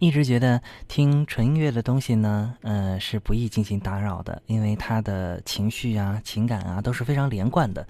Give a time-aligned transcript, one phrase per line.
[0.00, 7.86] 一直觉得听纯音乐的东西呢，呃，是不易进行打扰的，因为他的情绪啊、情感啊都是非常连贯的。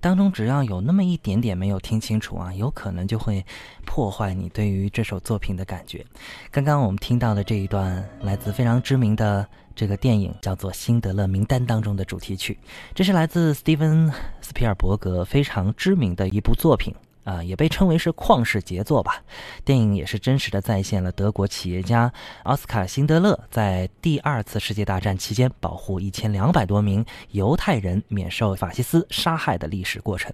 [0.00, 3.46] 当中只要有那么一点点没有听清楚啊，有可能就会
[3.86, 6.04] 破坏你对于这首作品的感觉。
[6.50, 12.58] 刚刚我们听到的这一段来自非常知名的这个电影，叫做《辛德勒名单》当中的主题曲，
[12.92, 14.10] 这是来自斯蒂芬·
[14.40, 16.92] 斯皮尔伯格非常知名的一部作品。
[17.24, 19.22] 啊，也被称为是旷世杰作吧。
[19.64, 30.32] 电影也是真实的再现了德国企业家奥斯卡·辛德勒在第二次世界大战期间保护一千两百多名犹太人免受法西斯杀害的历史过程。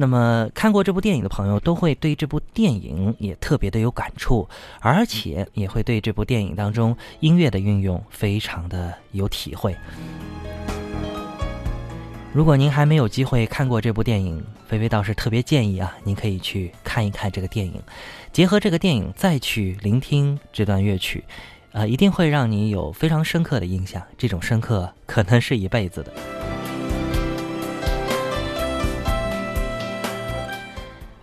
[0.00, 4.48] 那么，看过这部电影的朋友都会对这部电影也特别的有感触，
[4.78, 9.76] 而且也会对这部电影当中音乐的运用非常的有体会。
[12.38, 17.82] 如果您还没有机会看过这部电影，菲菲倒是特别建议啊，您可以去看一看这个电影，
[18.32, 21.24] 结合这个电影再去聆听这段乐曲，
[21.72, 26.12] 呃，一定会让你有非常深刻的印象，这种深刻可能是一辈子的。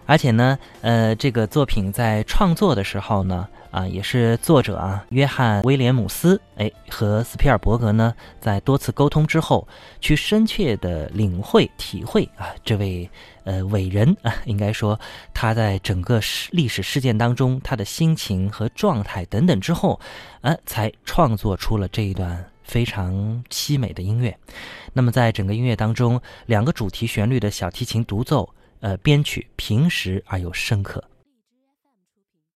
[0.05, 3.47] 而且呢，呃，这个作品在创作的时候呢。
[3.75, 9.67] 啊，也是作者啊，约翰威廉姆斯，哎，和斯皮尔伯格呢，在多次沟通之后，
[9.99, 13.09] 去深切的领会、体会啊，这位
[13.43, 14.97] 呃伟人啊，应该说
[15.33, 19.99] 他在整个事历史事件当中，他的心情和状态等等之后，
[20.39, 24.37] 呃，才创作出了这一段非常凄美的音乐。
[24.93, 28.49] 那么在整个音乐当中，两个主题旋律的小提琴独奏，
[28.79, 31.03] 呃，编曲平实而又深刻。